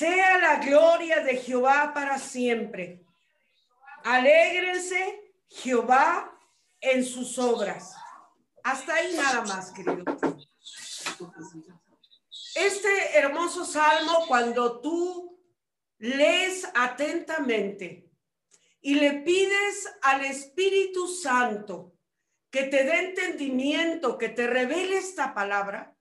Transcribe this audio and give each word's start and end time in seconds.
Sea 0.00 0.38
la 0.38 0.56
gloria 0.56 1.20
de 1.20 1.36
Jehová 1.36 1.92
para 1.92 2.18
siempre. 2.18 3.04
Alégrense 4.02 5.34
Jehová 5.46 6.40
en 6.80 7.04
sus 7.04 7.38
obras. 7.38 7.94
Hasta 8.64 8.94
ahí 8.94 9.14
nada 9.14 9.42
más, 9.42 9.70
querido. 9.72 10.02
Este 12.54 13.18
hermoso 13.18 13.66
salmo, 13.66 14.24
cuando 14.26 14.80
tú 14.80 15.38
lees 15.98 16.66
atentamente 16.74 18.10
y 18.80 18.94
le 18.94 19.20
pides 19.20 19.86
al 20.00 20.24
Espíritu 20.24 21.08
Santo 21.08 21.92
que 22.50 22.62
te 22.62 22.84
dé 22.84 23.00
entendimiento, 23.00 24.16
que 24.16 24.30
te 24.30 24.46
revele 24.46 24.96
esta 24.96 25.34
palabra, 25.34 25.94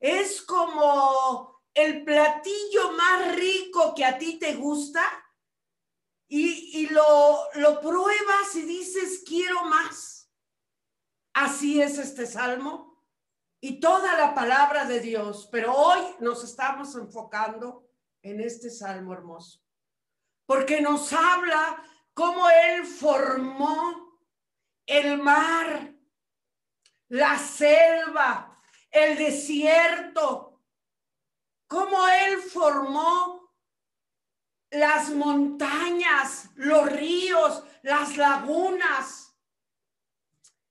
es 0.00 0.40
como 0.40 1.47
el 1.74 2.04
platillo 2.04 2.92
más 2.92 3.34
rico 3.36 3.94
que 3.94 4.04
a 4.04 4.18
ti 4.18 4.38
te 4.38 4.54
gusta 4.54 5.02
y, 6.30 6.86
lo, 6.88 7.38
lo 7.54 7.80
pruebas 7.80 8.54
y 8.54 8.62
dices, 8.62 9.22
quiero 9.26 9.64
más. 9.64 10.30
Así 11.32 11.80
es 11.80 11.98
este 11.98 12.26
salmo 12.26 12.88
y 13.60 13.80
toda 13.80 14.16
la 14.16 14.34
palabra 14.34 14.84
de 14.84 15.00
Dios, 15.00 15.48
pero 15.50 15.74
hoy 15.74 16.00
nos 16.20 16.44
estamos 16.44 16.94
enfocando 16.94 17.88
en 18.22 18.40
este 18.40 18.70
salmo 18.70 19.12
hermoso, 19.12 19.60
porque 20.46 20.80
nos 20.80 21.12
habla 21.12 21.82
cómo 22.14 22.48
Él 22.50 22.86
formó 22.86 24.20
el 24.86 25.18
mar, 25.18 25.94
la 27.08 27.38
selva, 27.38 28.60
el 28.90 29.16
desierto, 29.18 30.47
cómo 31.68 32.08
Él 32.08 32.42
formó 32.42 33.52
las 34.70 35.10
montañas, 35.10 36.50
los 36.56 36.90
ríos, 36.90 37.62
las 37.82 38.16
lagunas. 38.16 39.36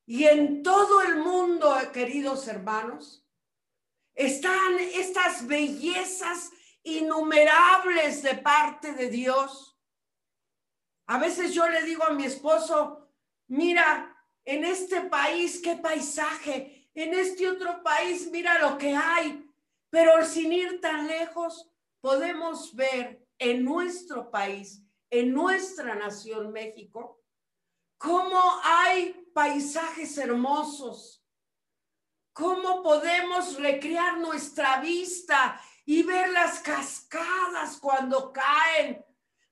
Y 0.05 0.25
en 0.25 0.63
todo 0.63 1.01
el 1.01 1.17
mundo, 1.17 1.75
queridos 1.93 2.47
hermanos, 2.47 3.25
están 4.13 4.79
estas 4.79 5.45
bellezas 5.47 6.51
innumerables 6.83 8.23
de 8.23 8.35
parte 8.35 8.93
de 8.93 9.09
Dios. 9.09 9.77
A 11.07 11.19
veces 11.19 11.53
yo 11.53 11.67
le 11.67 11.83
digo 11.83 12.03
a 12.03 12.13
mi 12.13 12.25
esposo, 12.25 13.09
mira, 13.47 14.15
en 14.45 14.63
este 14.63 15.01
país, 15.01 15.59
qué 15.61 15.75
paisaje, 15.75 16.89
en 16.95 17.13
este 17.13 17.49
otro 17.49 17.83
país, 17.83 18.29
mira 18.31 18.59
lo 18.59 18.77
que 18.77 18.95
hay, 18.95 19.46
pero 19.97 20.23
sin 20.23 20.53
ir 20.53 20.79
tan 20.79 21.07
lejos, 21.07 21.71
podemos 22.01 22.75
ver 22.75 23.25
en 23.39 23.65
nuestro 23.65 24.29
país, 24.29 24.83
en 25.09 25.33
nuestra 25.33 25.95
nación 25.95 26.51
México, 26.51 27.23
cómo 27.97 28.39
hay 28.63 29.27
paisajes 29.33 30.15
hermosos, 30.19 31.25
cómo 32.31 32.83
podemos 32.83 33.55
recrear 33.55 34.19
nuestra 34.19 34.81
vista 34.81 35.59
y 35.83 36.03
ver 36.03 36.29
las 36.29 36.59
cascadas 36.59 37.79
cuando 37.79 38.31
caen, 38.31 39.03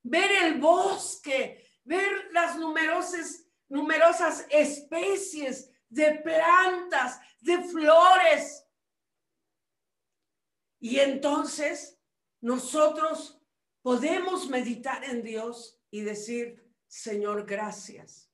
ver 0.04 0.32
el 0.44 0.60
bosque, 0.60 1.68
ver 1.84 2.30
las 2.34 2.56
numerosas, 2.56 3.48
numerosas 3.68 4.46
especies 4.52 5.72
de 5.90 6.20
plantas, 6.20 7.20
de 7.42 7.64
flores. 7.64 8.65
Y 10.86 11.00
entonces 11.00 12.00
nosotros 12.42 13.42
podemos 13.82 14.48
meditar 14.50 15.04
en 15.04 15.24
Dios 15.24 15.82
y 15.90 16.02
decir, 16.02 16.64
Señor, 16.86 17.48
gracias. 17.48 18.32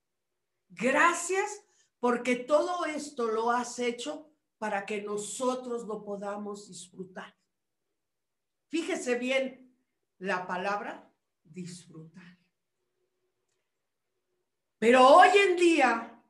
Gracias 0.68 1.64
porque 2.02 2.36
todo 2.36 2.84
esto 2.84 3.28
lo 3.28 3.52
has 3.52 3.80
hecho 3.80 4.30
para 4.58 4.86
que 4.86 5.02
nosotros 5.02 5.88
lo 5.88 6.04
podamos 6.04 6.68
disfrutar. 6.68 7.34
Fíjese 8.68 9.16
bien 9.18 9.74
la 10.18 10.46
palabra 10.46 11.10
disfrutar. 11.46 12.38
Pero 14.78 15.08
hoy 15.08 15.30
en 15.48 15.56
día, 15.56 16.21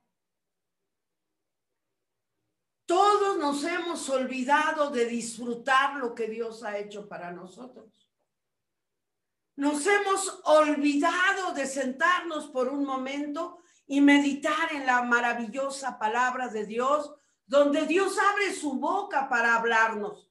todos 2.92 3.38
nos 3.38 3.64
hemos 3.64 4.10
olvidado 4.10 4.90
de 4.90 5.06
disfrutar 5.06 5.96
lo 5.96 6.14
que 6.14 6.28
Dios 6.28 6.62
ha 6.62 6.78
hecho 6.78 7.08
para 7.08 7.32
nosotros. 7.32 8.12
Nos 9.56 9.88
hemos 9.88 10.42
olvidado 10.44 11.54
de 11.54 11.68
sentarnos 11.68 12.48
por 12.48 12.68
un 12.68 12.84
momento 12.84 13.60
y 13.88 14.02
meditar 14.02 14.74
en 14.74 14.86
la 14.86 15.04
maravillosa 15.04 15.98
palabra 15.98 16.50
de 16.50 16.66
Dios, 16.66 17.16
donde 17.46 17.88
Dios 17.88 18.18
abre 18.20 18.54
su 18.54 18.74
boca 18.74 19.30
para 19.30 19.56
hablarnos. 19.56 20.30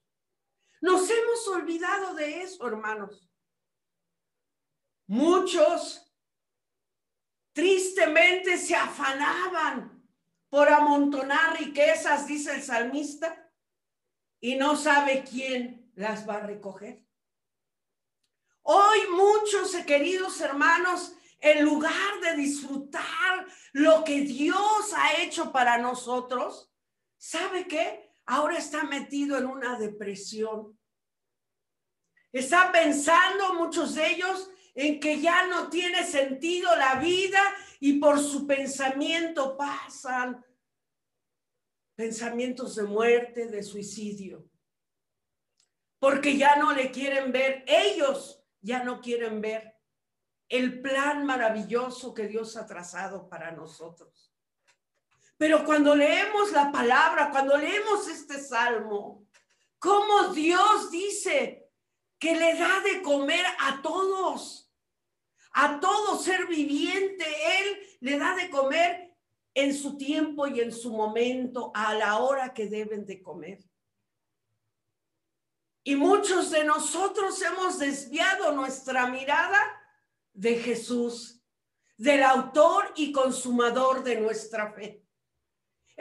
Nos 0.81 1.09
hemos 1.09 1.47
olvidado 1.47 2.13
de 2.13 2.43
eso, 2.43 2.67
hermanos. 2.67 3.27
Muchos 5.07 6.13
tristemente 7.53 8.55
se 8.59 8.75
afanaban 8.75 10.00
por 10.51 10.67
amontonar 10.67 11.57
riquezas, 11.57 12.27
dice 12.27 12.53
el 12.53 12.61
salmista, 12.61 13.49
y 14.41 14.57
no 14.57 14.75
sabe 14.75 15.23
quién 15.23 15.89
las 15.95 16.27
va 16.27 16.35
a 16.35 16.45
recoger. 16.45 17.07
Hoy 18.63 18.99
muchos, 19.11 19.73
queridos 19.85 20.41
hermanos, 20.41 21.15
en 21.39 21.63
lugar 21.63 22.19
de 22.21 22.35
disfrutar 22.35 23.47
lo 23.71 24.03
que 24.03 24.21
Dios 24.21 24.93
ha 24.93 25.21
hecho 25.21 25.53
para 25.53 25.77
nosotros, 25.77 26.69
¿sabe 27.17 27.65
qué? 27.65 28.11
Ahora 28.25 28.57
está 28.57 28.83
metido 28.83 29.37
en 29.37 29.45
una 29.45 29.79
depresión. 29.79 30.77
Está 32.33 32.73
pensando 32.73 33.53
muchos 33.53 33.95
de 33.95 34.05
ellos 34.05 34.49
en 34.73 34.99
que 34.99 35.19
ya 35.19 35.47
no 35.47 35.69
tiene 35.69 36.03
sentido 36.03 36.75
la 36.75 36.95
vida 36.95 37.41
y 37.79 37.99
por 37.99 38.19
su 38.19 38.47
pensamiento 38.47 39.57
pasan 39.57 40.45
pensamientos 41.95 42.75
de 42.75 42.83
muerte, 42.83 43.47
de 43.47 43.63
suicidio, 43.63 44.49
porque 45.99 46.37
ya 46.37 46.55
no 46.55 46.71
le 46.73 46.91
quieren 46.91 47.31
ver 47.31 47.63
ellos 47.67 48.41
ya 48.61 48.83
no 48.83 49.01
quieren 49.01 49.41
ver 49.41 49.75
el 50.47 50.81
plan 50.81 51.25
maravilloso 51.25 52.13
que 52.13 52.27
Dios 52.27 52.55
ha 52.57 52.65
trazado 52.65 53.27
para 53.27 53.51
nosotros. 53.51 54.33
Pero 55.37 55.65
cuando 55.65 55.95
leemos 55.95 56.51
la 56.51 56.71
palabra, 56.71 57.31
cuando 57.31 57.57
leemos 57.57 58.07
este 58.07 58.39
salmo, 58.39 59.25
cómo 59.79 60.33
Dios 60.33 60.91
dice 60.91 61.69
que 62.19 62.35
le 62.35 62.55
da 62.55 62.81
de 62.81 63.01
comer 63.01 63.43
a 63.59 63.81
todos, 63.81 64.60
a 65.53 65.79
todo 65.79 66.17
ser 66.17 66.47
viviente, 66.47 67.25
Él 67.25 67.79
le 67.99 68.17
da 68.17 68.35
de 68.35 68.49
comer 68.49 69.15
en 69.53 69.73
su 69.73 69.97
tiempo 69.97 70.47
y 70.47 70.61
en 70.61 70.71
su 70.71 70.91
momento, 70.91 71.71
a 71.75 71.93
la 71.93 72.19
hora 72.19 72.53
que 72.53 72.67
deben 72.67 73.05
de 73.05 73.21
comer. 73.21 73.59
Y 75.83 75.95
muchos 75.95 76.51
de 76.51 76.63
nosotros 76.63 77.41
hemos 77.41 77.79
desviado 77.79 78.53
nuestra 78.53 79.07
mirada 79.07 79.59
de 80.33 80.57
Jesús, 80.57 81.41
del 81.97 82.23
autor 82.23 82.93
y 82.95 83.11
consumador 83.11 84.03
de 84.03 84.21
nuestra 84.21 84.71
fe. 84.71 85.03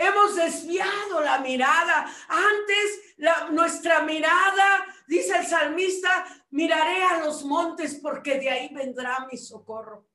Hemos 0.00 0.34
desviado 0.34 1.20
la 1.20 1.40
mirada. 1.40 2.10
Antes 2.26 3.50
nuestra 3.50 4.00
mirada, 4.00 4.86
dice 5.06 5.36
el 5.36 5.46
salmista, 5.46 6.24
miraré 6.48 7.04
a 7.04 7.18
los 7.18 7.44
montes 7.44 7.96
porque 7.96 8.38
de 8.38 8.48
ahí 8.48 8.74
vendrá 8.74 9.28
mi 9.30 9.36
socorro. 9.36 10.08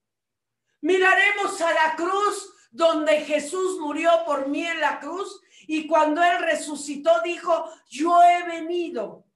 Miraremos 0.81 1.61
a 1.61 1.71
la 1.71 1.95
cruz 1.95 2.51
donde 2.71 3.25
Jesús 3.25 3.79
murió 3.79 4.09
por 4.25 4.47
mí 4.47 4.65
en 4.65 4.81
la 4.81 4.99
cruz 4.99 5.39
y 5.67 5.85
cuando 5.85 6.23
él 6.23 6.39
resucitó 6.39 7.21
dijo, 7.23 7.69
yo 7.87 8.23
he 8.23 8.43
venido 8.47 9.27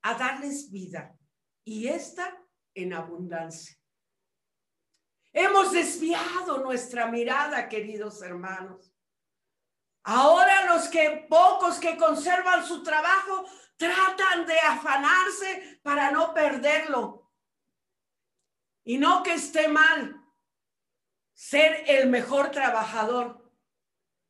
a 0.00 0.14
darles 0.14 0.70
vida 0.70 1.14
y 1.62 1.88
esta 1.88 2.42
en 2.72 2.94
abundancia. 2.94 3.76
Hemos 5.30 5.72
desviado 5.72 6.56
nuestra 6.62 7.06
mirada, 7.08 7.68
queridos 7.68 8.22
hermanos. 8.22 8.89
Ahora 10.04 10.66
los 10.66 10.88
que 10.88 11.26
pocos 11.28 11.78
que 11.78 11.96
conservan 11.96 12.66
su 12.66 12.82
trabajo 12.82 13.44
tratan 13.76 14.46
de 14.46 14.58
afanarse 14.58 15.80
para 15.82 16.10
no 16.10 16.32
perderlo. 16.34 17.30
Y 18.84 18.98
no 18.98 19.22
que 19.22 19.34
esté 19.34 19.68
mal 19.68 20.16
ser 21.32 21.84
el 21.86 22.08
mejor 22.08 22.50
trabajador, 22.50 23.50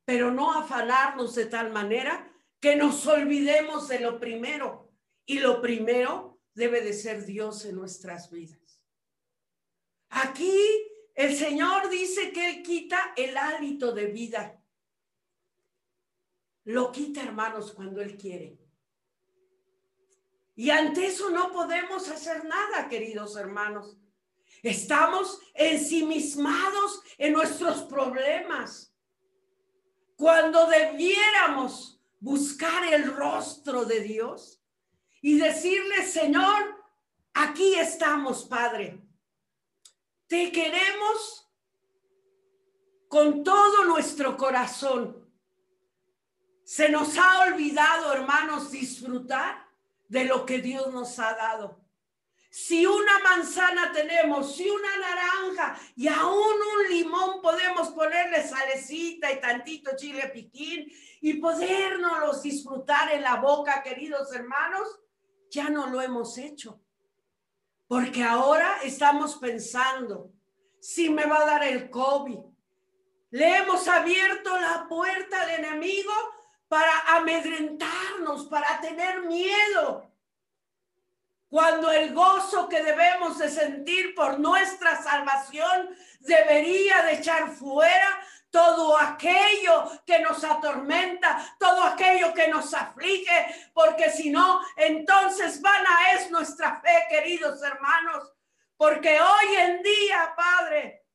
pero 0.05 0.31
no 0.31 0.53
afanarnos 0.53 1.35
de 1.35 1.45
tal 1.45 1.71
manera 1.71 2.31
que 2.59 2.75
nos 2.75 3.05
olvidemos 3.07 3.87
de 3.87 3.99
lo 3.99 4.19
primero, 4.19 4.91
y 5.25 5.39
lo 5.39 5.61
primero 5.61 6.39
debe 6.53 6.81
de 6.81 6.93
ser 6.93 7.25
Dios 7.25 7.65
en 7.65 7.75
nuestras 7.75 8.29
vidas. 8.29 8.81
Aquí 10.09 10.55
el 11.15 11.35
Señor 11.35 11.89
dice 11.89 12.31
que 12.31 12.49
Él 12.49 12.63
quita 12.63 13.13
el 13.15 13.37
hálito 13.37 13.93
de 13.93 14.07
vida. 14.07 14.60
Lo 16.65 16.91
quita, 16.91 17.23
hermanos, 17.23 17.71
cuando 17.71 18.01
Él 18.01 18.17
quiere. 18.17 18.57
Y 20.55 20.69
ante 20.69 21.07
eso 21.07 21.29
no 21.31 21.51
podemos 21.51 22.07
hacer 22.09 22.45
nada, 22.45 22.87
queridos 22.87 23.35
hermanos. 23.35 23.97
Estamos 24.61 25.39
ensimismados 25.53 27.01
en 27.17 27.33
nuestros 27.33 27.81
problemas. 27.83 28.93
Cuando 30.15 30.67
debiéramos 30.67 31.99
buscar 32.19 32.93
el 32.93 33.11
rostro 33.11 33.85
de 33.85 34.01
Dios 34.01 34.61
y 35.21 35.39
decirle, 35.39 36.05
Señor, 36.05 36.75
aquí 37.33 37.73
estamos, 37.75 38.45
Padre. 38.45 39.01
Te 40.27 40.51
queremos 40.51 41.49
con 43.07 43.43
todo 43.43 43.85
nuestro 43.85 44.37
corazón. 44.37 45.20
Se 46.71 46.87
nos 46.87 47.17
ha 47.17 47.41
olvidado, 47.41 48.13
hermanos, 48.13 48.71
disfrutar 48.71 49.67
de 50.07 50.23
lo 50.23 50.45
que 50.45 50.59
Dios 50.59 50.89
nos 50.93 51.19
ha 51.19 51.33
dado. 51.33 51.81
Si 52.49 52.85
una 52.85 53.19
manzana 53.19 53.91
tenemos, 53.91 54.55
si 54.55 54.69
una 54.69 54.97
naranja 54.97 55.77
y 55.97 56.07
aún 56.07 56.55
un 56.55 56.89
limón 56.89 57.41
podemos 57.41 57.89
ponerle 57.89 58.47
salecita 58.47 59.29
y 59.33 59.41
tantito 59.41 59.97
chile 59.97 60.29
piquín 60.29 60.89
y 61.19 61.33
podernos 61.41 62.41
disfrutar 62.41 63.11
en 63.11 63.23
la 63.23 63.35
boca, 63.35 63.83
queridos 63.83 64.33
hermanos, 64.33 64.97
ya 65.49 65.67
no 65.67 65.87
lo 65.87 65.99
hemos 66.01 66.37
hecho. 66.37 66.79
Porque 67.85 68.23
ahora 68.23 68.77
estamos 68.81 69.35
pensando, 69.35 70.31
si 70.79 71.09
me 71.09 71.25
va 71.25 71.41
a 71.41 71.47
dar 71.47 71.63
el 71.65 71.89
COVID, 71.89 72.39
le 73.31 73.57
hemos 73.57 73.89
abierto 73.89 74.57
la 74.57 74.87
puerta 74.87 75.41
al 75.41 75.49
enemigo 75.49 76.13
para 76.71 77.17
amedrentarnos, 77.17 78.45
para 78.45 78.79
tener 78.79 79.23
miedo. 79.23 80.09
Cuando 81.49 81.91
el 81.91 82.13
gozo 82.13 82.69
que 82.69 82.81
debemos 82.81 83.39
de 83.39 83.49
sentir 83.49 84.15
por 84.15 84.39
nuestra 84.39 85.03
salvación 85.03 85.93
debería 86.21 87.01
de 87.01 87.15
echar 87.15 87.49
fuera 87.49 88.25
todo 88.49 88.97
aquello 88.97 89.91
que 90.05 90.19
nos 90.19 90.45
atormenta, 90.45 91.57
todo 91.59 91.83
aquello 91.83 92.33
que 92.33 92.47
nos 92.47 92.73
aflige, 92.73 93.69
porque 93.73 94.09
si 94.09 94.29
no, 94.29 94.61
entonces 94.77 95.61
vana 95.61 96.13
es 96.13 96.31
nuestra 96.31 96.79
fe, 96.79 97.05
queridos 97.09 97.61
hermanos, 97.63 98.31
porque 98.77 99.19
hoy 99.19 99.55
en 99.57 99.83
día, 99.83 100.33
Padre, 100.37 101.05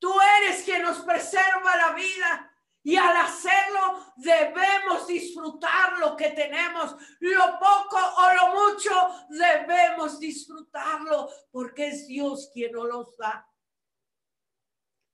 tú 0.00 0.12
eres 0.40 0.64
quien 0.64 0.82
nos 0.82 0.98
preserva 1.02 1.76
la 1.76 1.90
vida, 1.90 2.47
y 2.88 2.96
al 2.96 3.14
hacerlo 3.18 4.14
debemos 4.16 5.06
disfrutar 5.06 5.98
lo 5.98 6.16
que 6.16 6.30
tenemos. 6.30 6.96
Lo 7.20 7.58
poco 7.58 7.98
o 7.98 8.32
lo 8.32 8.54
mucho 8.54 9.26
debemos 9.28 10.18
disfrutarlo 10.18 11.28
porque 11.50 11.88
es 11.88 12.06
Dios 12.06 12.48
quien 12.50 12.72
nos 12.72 12.88
los 12.88 13.16
da. 13.18 13.46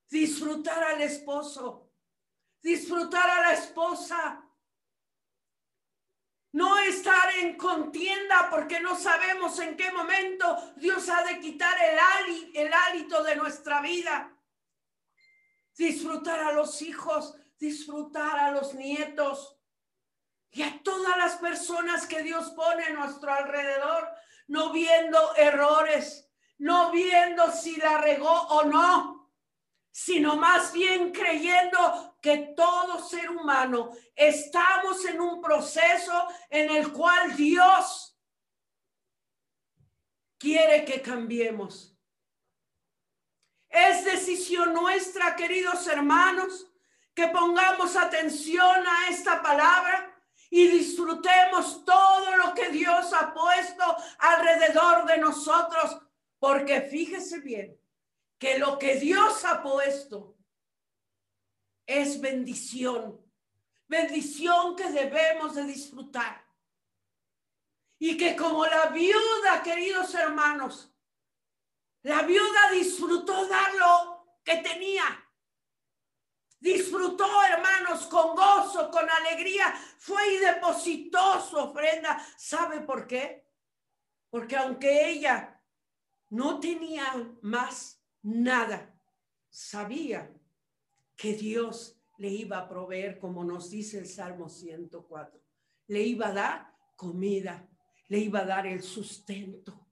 Disfrutar 0.08 0.84
al 0.84 1.02
esposo, 1.02 1.90
disfrutar 2.62 3.28
a 3.28 3.40
la 3.40 3.54
esposa. 3.54 4.48
No 6.52 6.78
estar 6.78 7.34
en 7.40 7.56
contienda 7.56 8.50
porque 8.52 8.78
no 8.78 8.94
sabemos 8.94 9.58
en 9.58 9.76
qué 9.76 9.90
momento 9.90 10.74
Dios 10.76 11.08
ha 11.08 11.24
de 11.24 11.40
quitar 11.40 11.76
el, 11.82 12.52
el 12.54 12.72
hálito 12.72 13.24
de 13.24 13.34
nuestra 13.34 13.80
vida. 13.80 14.30
Disfrutar 15.76 16.38
a 16.38 16.52
los 16.52 16.80
hijos, 16.80 17.34
disfrutar 17.58 18.38
a 18.38 18.50
los 18.50 18.74
nietos 18.74 19.56
y 20.50 20.62
a 20.62 20.82
todas 20.82 21.16
las 21.16 21.36
personas 21.36 22.06
que 22.06 22.22
Dios 22.22 22.50
pone 22.50 22.84
a 22.84 22.92
nuestro 22.92 23.32
alrededor, 23.32 24.08
no 24.46 24.72
viendo 24.72 25.34
errores, 25.36 26.30
no 26.58 26.90
viendo 26.92 27.50
si 27.50 27.76
la 27.76 27.98
regó 27.98 28.30
o 28.30 28.64
no, 28.64 29.32
sino 29.90 30.36
más 30.36 30.72
bien 30.72 31.12
creyendo 31.12 32.16
que 32.20 32.54
todo 32.56 33.00
ser 33.00 33.30
humano 33.30 33.92
estamos 34.14 35.04
en 35.04 35.20
un 35.20 35.40
proceso 35.40 36.28
en 36.50 36.70
el 36.70 36.92
cual 36.92 37.36
Dios 37.36 38.18
quiere 40.38 40.84
que 40.84 41.00
cambiemos. 41.00 41.96
Es 43.68 44.04
decisión 44.04 44.72
nuestra, 44.72 45.34
queridos 45.34 45.86
hermanos, 45.88 46.66
que 47.14 47.28
pongamos 47.28 47.96
atención 47.96 48.86
a 48.86 49.08
esta 49.08 49.40
palabra 49.40 50.14
y 50.50 50.66
disfrutemos 50.68 51.84
todo 51.84 52.36
lo 52.36 52.54
que 52.54 52.70
Dios 52.70 53.12
ha 53.12 53.32
puesto 53.32 53.84
alrededor 54.18 55.06
de 55.06 55.18
nosotros, 55.18 55.98
porque 56.38 56.82
fíjese 56.82 57.40
bien 57.40 57.78
que 58.38 58.58
lo 58.58 58.78
que 58.78 58.96
Dios 58.96 59.44
ha 59.44 59.62
puesto 59.62 60.36
es 61.86 62.20
bendición, 62.20 63.20
bendición 63.86 64.76
que 64.76 64.90
debemos 64.90 65.54
de 65.54 65.64
disfrutar. 65.64 66.44
Y 67.98 68.16
que 68.16 68.36
como 68.36 68.66
la 68.66 68.86
viuda, 68.86 69.62
queridos 69.62 70.14
hermanos, 70.14 70.92
la 72.02 72.22
viuda 72.22 72.70
disfrutó 72.72 73.46
dar 73.46 73.74
lo 73.74 74.26
que 74.44 74.56
tenía 74.58 75.23
disfrutó, 76.64 77.26
hermanos, 77.44 78.06
con 78.06 78.34
gozo, 78.34 78.90
con 78.90 79.06
alegría, 79.08 79.66
fue 79.98 80.34
y 80.34 80.38
depositó 80.38 81.38
su 81.42 81.58
ofrenda. 81.58 82.18
¿Sabe 82.38 82.80
por 82.80 83.06
qué? 83.06 83.46
Porque 84.30 84.56
aunque 84.56 85.10
ella 85.10 85.62
no 86.30 86.58
tenía 86.60 87.04
más 87.42 88.02
nada, 88.22 88.98
sabía 89.50 90.34
que 91.14 91.34
Dios 91.34 92.00
le 92.16 92.30
iba 92.30 92.56
a 92.56 92.68
proveer, 92.68 93.18
como 93.18 93.44
nos 93.44 93.68
dice 93.68 93.98
el 93.98 94.08
Salmo 94.08 94.48
104. 94.48 95.38
Le 95.88 96.00
iba 96.00 96.28
a 96.28 96.32
dar 96.32 96.74
comida, 96.96 97.68
le 98.08 98.20
iba 98.20 98.40
a 98.40 98.46
dar 98.46 98.66
el 98.66 98.82
sustento. 98.82 99.86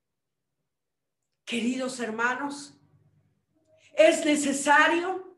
Queridos 1.45 2.00
hermanos, 2.00 2.81
es 3.93 4.25
necesario 4.25 5.32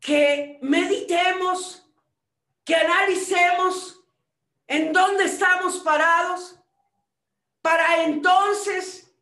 que 0.00 0.58
meditemos, 0.62 1.88
que 2.64 2.74
analicemos 2.74 4.02
en 4.66 4.92
dónde 4.92 5.24
estamos 5.24 5.78
parados, 5.78 6.56
para 7.60 8.04
entonces, 8.04 9.12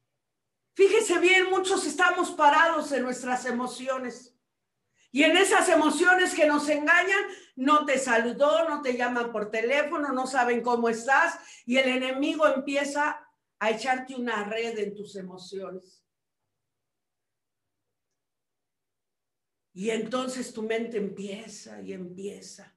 fíjese 0.74 1.18
bien, 1.18 1.50
muchos 1.50 1.84
estamos 1.84 2.30
parados 2.30 2.92
en 2.92 3.02
nuestras 3.02 3.44
emociones. 3.46 4.34
Y 5.10 5.24
en 5.24 5.36
esas 5.36 5.68
emociones 5.68 6.34
que 6.34 6.46
nos 6.46 6.68
engañan, 6.68 7.24
no 7.56 7.84
te 7.84 7.98
saludó, 7.98 8.68
no 8.68 8.82
te 8.82 8.96
llaman 8.96 9.32
por 9.32 9.50
teléfono, 9.50 10.12
no 10.12 10.26
saben 10.26 10.62
cómo 10.62 10.88
estás 10.88 11.38
y 11.66 11.78
el 11.78 11.88
enemigo 11.88 12.46
empieza 12.46 13.26
a 13.58 13.70
echarte 13.70 14.14
una 14.14 14.44
red 14.44 14.78
en 14.78 14.94
tus 14.94 15.16
emociones. 15.16 16.04
Y 19.78 19.90
entonces 19.90 20.52
tu 20.52 20.64
mente 20.64 20.96
empieza 20.96 21.80
y 21.82 21.92
empieza. 21.92 22.74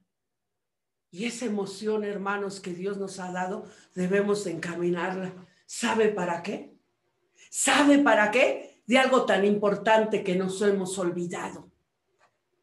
Y 1.10 1.24
esa 1.24 1.46
emoción, 1.46 2.04
hermanos, 2.04 2.60
que 2.60 2.72
Dios 2.74 2.96
nos 2.96 3.18
ha 3.18 3.32
dado, 3.32 3.64
debemos 3.96 4.46
encaminarla. 4.46 5.34
¿Sabe 5.66 6.10
para 6.10 6.44
qué? 6.44 6.76
¿Sabe 7.50 7.98
para 7.98 8.30
qué? 8.30 8.84
De 8.86 8.98
algo 8.98 9.26
tan 9.26 9.44
importante 9.44 10.22
que 10.22 10.36
nos 10.36 10.62
hemos 10.62 10.96
olvidado. 10.96 11.72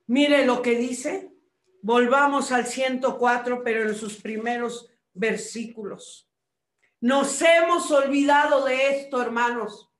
Mire 0.07 0.45
lo 0.45 0.61
que 0.61 0.77
dice. 0.77 1.33
Volvamos 1.81 2.53
al 2.53 2.65
104, 2.65 3.61
pero 3.61 3.89
en 3.89 3.95
sus 3.95 4.15
primeros 4.15 4.89
versículos. 5.13 6.31
Nos 7.01 7.41
hemos 7.41 7.91
olvidado 7.91 8.63
de 8.63 9.01
esto, 9.01 9.21
hermanos. 9.21 9.91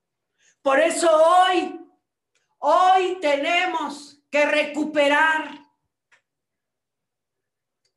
Por 0.62 0.80
eso 0.80 1.10
hoy, 1.12 1.78
hoy 2.60 3.18
tenemos 3.20 4.19
que 4.30 4.46
recuperar 4.46 5.60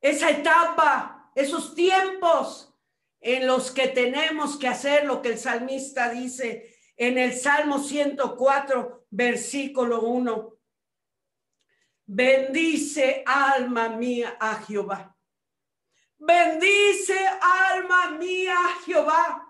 esa 0.01 0.29
etapa, 0.29 1.31
esos 1.35 1.73
tiempos 1.75 2.73
en 3.19 3.47
los 3.47 3.71
que 3.71 3.87
tenemos 3.87 4.57
que 4.57 4.67
hacer 4.67 5.05
lo 5.05 5.21
que 5.21 5.29
el 5.29 5.39
salmista 5.39 6.09
dice 6.09 6.77
en 6.97 7.17
el 7.17 7.33
Salmo 7.33 7.79
104, 7.79 9.07
versículo 9.09 10.01
1. 10.01 10.59
Bendice 12.05 13.23
alma 13.25 13.89
mía 13.89 14.37
a 14.39 14.55
Jehová. 14.55 15.15
Bendice 16.17 17.17
alma 17.41 18.11
mía 18.11 18.55
a 18.57 18.81
Jehová. 18.83 19.49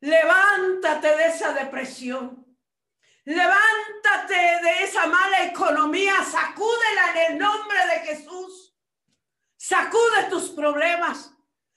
Levántate 0.00 1.16
de 1.16 1.26
esa 1.26 1.52
depresión. 1.52 2.37
Levántate 3.28 4.34
de 4.34 4.84
esa 4.84 5.04
mala 5.04 5.44
economía. 5.44 6.24
Sacúdela 6.24 7.10
en 7.12 7.32
el 7.32 7.38
nombre 7.38 7.78
de 7.86 8.00
Jesús. 8.06 8.74
Sacude 9.54 10.30
tus 10.30 10.48
problemas. 10.48 11.30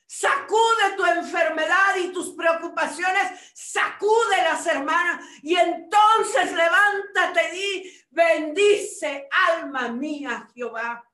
Sacude 0.07 0.95
tu 0.95 1.05
enfermedad 1.05 1.97
y 1.97 2.13
tus 2.13 2.29
preocupaciones. 2.35 3.51
Sacude 3.53 4.37
las 4.37 4.65
hermanas. 4.65 5.25
Y 5.43 5.57
entonces 5.57 6.53
levántate 6.53 7.57
y 7.57 8.05
bendice, 8.09 9.27
alma 9.49 9.89
mía, 9.89 10.47
Jehová. 10.55 11.05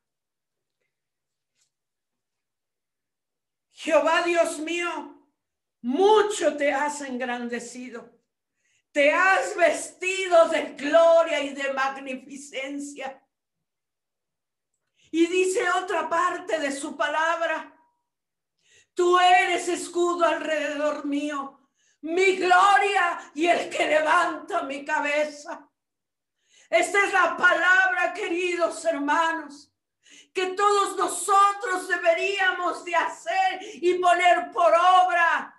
Jehová 3.72 4.22
Dios 4.22 4.60
mío, 4.60 5.16
mucho 5.82 6.56
te 6.56 6.72
has 6.72 7.02
engrandecido. 7.02 8.17
Te 8.98 9.12
has 9.12 9.56
vestido 9.56 10.50
de 10.50 10.74
gloria 10.74 11.40
y 11.42 11.50
de 11.50 11.72
magnificencia. 11.72 13.24
Y 15.12 15.28
dice 15.28 15.70
otra 15.70 16.10
parte 16.10 16.58
de 16.58 16.72
su 16.72 16.98
palabra, 16.98 17.80
tú 18.96 19.20
eres 19.20 19.68
escudo 19.68 20.26
alrededor 20.26 21.06
mío, 21.06 21.70
mi 22.02 22.38
gloria 22.38 23.32
y 23.36 23.46
el 23.46 23.70
que 23.70 23.86
levanta 23.86 24.64
mi 24.64 24.84
cabeza. 24.84 25.70
Esta 26.68 27.06
es 27.06 27.14
la 27.14 27.38
palabra, 27.38 28.16
queridos 28.16 28.84
hermanos, 28.84 29.72
que 30.34 30.48
todos 30.56 30.98
nosotros 30.98 31.88
deberíamos 31.88 32.84
de 32.84 32.96
hacer 32.96 33.60
y 33.62 33.94
poner 34.00 34.52
por 34.52 34.74
obra. 34.74 35.54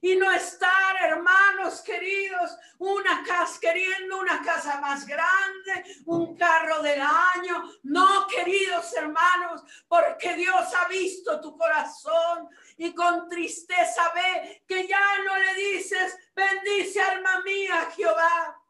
Y 0.00 0.14
no 0.16 0.30
estar, 0.30 0.96
hermanos 1.02 1.80
queridos, 1.82 2.56
una 2.78 3.24
casa, 3.24 3.58
queriendo 3.60 4.18
una 4.18 4.42
casa 4.42 4.80
más 4.80 5.06
grande, 5.06 5.84
un 6.04 6.36
carro 6.36 6.82
del 6.82 7.00
año. 7.00 7.70
No, 7.82 8.26
queridos 8.26 8.94
hermanos, 8.94 9.62
porque 9.88 10.34
Dios 10.34 10.74
ha 10.74 10.88
visto 10.88 11.40
tu 11.40 11.56
corazón 11.56 12.48
y 12.76 12.94
con 12.94 13.28
tristeza 13.28 14.12
ve 14.14 14.62
que 14.66 14.86
ya 14.86 15.22
no 15.24 15.36
le 15.38 15.54
dices, 15.54 16.16
bendice 16.34 17.00
alma 17.00 17.40
mía, 17.42 17.90
Jehová. 17.96 18.62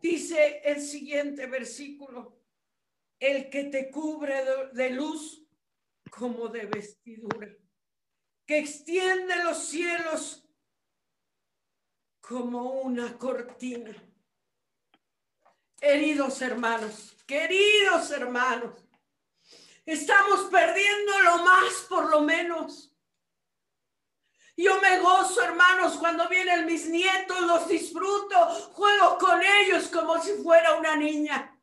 Dice 0.00 0.62
el 0.64 0.80
siguiente 0.80 1.46
versículo 1.46 2.40
el 3.20 3.50
que 3.50 3.64
te 3.64 3.90
cubre 3.90 4.42
de 4.72 4.90
luz 4.90 5.46
como 6.10 6.48
de 6.48 6.64
vestidura, 6.66 7.48
que 8.50 8.58
extiende 8.58 9.44
los 9.44 9.58
cielos 9.58 10.42
como 12.20 12.80
una 12.80 13.16
cortina. 13.16 13.94
Queridos 15.76 16.42
hermanos, 16.42 17.16
queridos 17.28 18.10
hermanos, 18.10 18.74
estamos 19.86 20.50
perdiendo 20.50 21.20
lo 21.20 21.44
más 21.44 21.86
por 21.88 22.10
lo 22.10 22.22
menos. 22.22 22.92
Yo 24.56 24.80
me 24.80 24.98
gozo, 24.98 25.42
hermanos, 25.42 25.96
cuando 25.98 26.28
vienen 26.28 26.66
mis 26.66 26.86
nietos, 26.86 27.40
los 27.42 27.68
disfruto, 27.68 28.36
juego 28.72 29.16
con 29.18 29.40
ellos 29.40 29.86
como 29.86 30.20
si 30.20 30.32
fuera 30.42 30.74
una 30.74 30.96
niña 30.96 31.56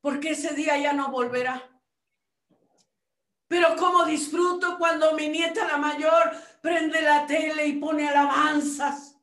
porque 0.00 0.30
ese 0.30 0.54
día 0.54 0.76
ya 0.76 0.92
no 0.92 1.12
volverá. 1.12 1.69
Pero 3.50 3.74
como 3.74 4.04
disfruto 4.04 4.78
cuando 4.78 5.12
mi 5.14 5.28
nieta 5.28 5.66
la 5.66 5.76
mayor 5.76 6.30
prende 6.62 7.02
la 7.02 7.26
tele 7.26 7.66
y 7.66 7.80
pone 7.80 8.08
alabanzas. 8.08 9.16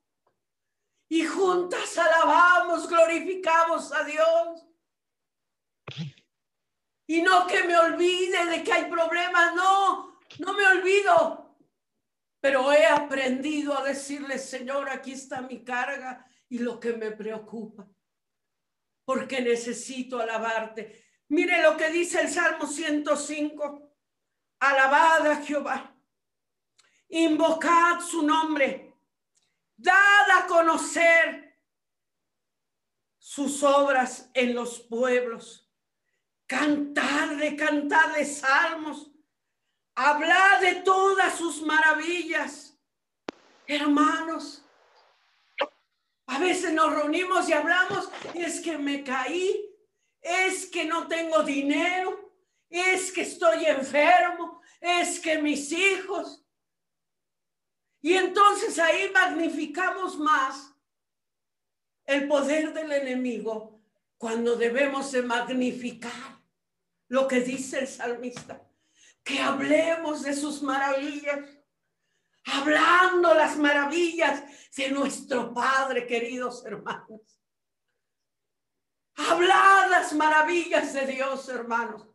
Y 1.08 1.24
juntas 1.24 1.98
alabamos, 1.98 2.90
glorificamos 2.90 3.94
a 3.94 4.04
Dios. 4.04 4.66
Y 7.08 7.22
no 7.22 7.48
que 7.48 7.64
me 7.64 7.78
olvide 7.78 8.48
de 8.48 8.64
que 8.66 8.74
hay 8.74 8.92
problemas, 8.92 9.56
no, 9.56 10.20
no 10.40 10.54
me 10.54 10.68
olvido. 10.68 11.56
Pero 12.42 12.74
he 12.74 12.86
aprendido 12.86 13.78
a 13.78 13.84
decirle, 13.86 14.38
Señor, 14.40 14.90
aquí 14.90 15.14
está 15.14 15.40
mi 15.40 15.64
carga 15.64 16.26
y 16.50 16.60
lo 16.60 16.82
que 16.82 16.92
me 16.92 17.12
preocupa 17.12 17.88
porque 19.06 19.40
necesito 19.40 20.20
alabarte. 20.20 21.06
Mire 21.30 21.62
lo 21.62 21.78
que 21.78 21.90
dice 21.92 22.20
el 22.20 22.28
Salmo 22.28 22.68
105. 22.68 23.87
Alabad 24.60 25.44
Jehová. 25.44 25.94
Invocad 27.10 28.02
su 28.02 28.24
nombre. 28.24 28.94
Dad 29.76 30.32
a 30.38 30.48
conocer 30.48 31.56
sus 33.18 33.62
obras 33.64 34.30
en 34.34 34.56
los 34.56 34.80
pueblos. 34.80 35.70
Cantarle, 36.48 37.56
cantarle 37.56 38.26
salmos. 38.26 39.12
Hablad 39.96 40.62
de 40.62 40.76
todas 40.82 41.38
sus 41.38 41.62
maravillas. 41.62 42.78
Hermanos, 43.68 44.64
a 46.28 46.40
veces 46.40 46.74
nos 46.74 46.94
reunimos 46.94 47.48
y 47.50 47.54
hablamos, 47.54 48.10
es 48.34 48.60
que 48.62 48.78
me 48.78 49.04
caí, 49.04 49.66
es 50.22 50.68
que 50.68 50.86
no 50.86 51.08
tengo 51.08 51.44
dinero, 51.44 52.27
es 52.70 53.12
que 53.12 53.22
estoy 53.22 53.66
enfermo, 53.66 54.62
es 54.80 55.20
que 55.20 55.42
mis 55.42 55.72
hijos. 55.72 56.44
Y 58.02 58.14
entonces 58.14 58.78
ahí 58.80 59.10
magnificamos 59.14 60.18
más 60.18 60.74
el 62.06 62.28
poder 62.28 62.74
del 62.74 62.92
enemigo 62.92 63.82
cuando 64.18 64.56
debemos 64.56 65.12
de 65.12 65.22
magnificar 65.24 66.42
lo 67.10 67.28
que 67.28 67.42
dice 67.42 67.80
el 67.80 67.88
salmista, 67.88 68.66
que 69.24 69.40
hablemos 69.40 70.24
de 70.24 70.34
sus 70.34 70.62
maravillas 70.62 71.58
hablando 72.48 73.34
las 73.34 73.58
maravillas 73.58 74.44
de 74.76 74.92
nuestro 74.92 75.54
Padre, 75.54 76.08
queridos 76.08 76.66
hermanos. 76.66 77.22
Hablar 79.16 79.90
las 79.90 80.14
maravillas 80.14 80.94
de 80.94 81.08
Dios, 81.08 81.50
hermanos. 81.50 82.08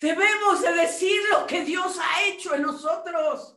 Debemos 0.00 0.62
de 0.62 0.72
decir 0.74 1.20
lo 1.30 1.46
que 1.46 1.64
Dios 1.64 1.98
ha 2.00 2.22
hecho 2.22 2.54
en 2.54 2.62
nosotros. 2.62 3.56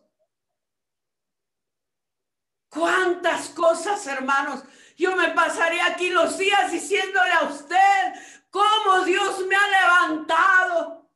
¿Cuántas 2.68 3.50
cosas, 3.50 4.06
hermanos? 4.08 4.64
Yo 4.98 5.16
me 5.16 5.30
pasaré 5.32 5.82
aquí 5.82 6.10
los 6.10 6.38
días 6.38 6.72
diciéndole 6.72 7.32
a 7.32 7.44
usted 7.44 8.14
cómo 8.50 9.04
Dios 9.04 9.46
me 9.46 9.56
ha 9.56 10.08
levantado, 10.08 11.10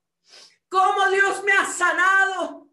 cómo 0.70 1.10
Dios 1.10 1.44
me 1.44 1.54
ha 1.54 1.66
sanado, 1.66 2.70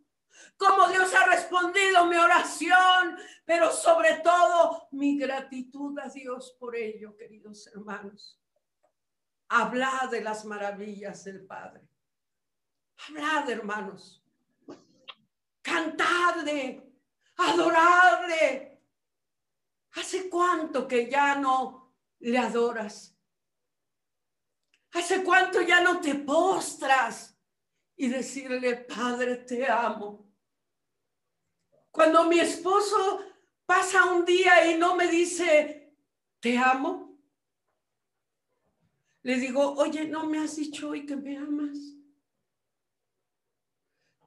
cómo 0.57 0.89
Dios 0.89 1.15
ha 1.15 1.27
respondido 1.27 2.07
mi 2.07 2.17
oración, 2.17 3.19
pero 3.45 3.71
sobre 3.73 4.15
todo 4.17 4.89
mi 4.93 5.19
gratitud 5.19 5.99
a 5.99 6.09
Dios 6.09 6.57
por 6.59 6.77
ello, 6.77 7.17
queridos 7.17 7.67
hermanos. 7.69 8.39
Hablad 9.49 10.11
de 10.11 10.23
las 10.23 10.45
maravillas 10.45 11.25
del 11.25 11.47
Padre. 11.47 11.92
Hablad, 13.09 13.51
hermanos. 13.51 14.23
Cantadle, 15.61 16.83
adoradle. 17.37 18.81
¿Hace 19.95 20.29
cuánto 20.29 20.87
que 20.87 21.11
ya 21.11 21.35
no 21.37 21.95
le 22.21 22.39
adoras? 22.39 23.17
¿Hace 24.93 25.25
cuánto 25.25 25.61
ya 25.63 25.81
no 25.81 26.01
te 26.01 26.15
postras 26.15 27.37
y 27.97 28.09
decirle, 28.09 28.77
Padre, 28.77 29.37
te 29.37 29.67
amo? 29.67 30.31
Cuando 31.91 32.25
mi 32.25 32.39
esposo 32.39 33.25
pasa 33.67 34.05
un 34.05 34.25
día 34.25 34.71
y 34.71 34.79
no 34.79 34.95
me 34.97 35.09
dice, 35.09 35.95
te 36.41 36.57
amo, 36.57 37.19
le 39.23 39.37
digo, 39.37 39.75
oye, 39.75 40.07
no 40.07 40.27
me 40.27 40.39
has 40.39 40.57
dicho 40.57 40.91
hoy 40.91 41.07
que 41.07 41.17
me 41.17 41.37
amas. 41.37 41.79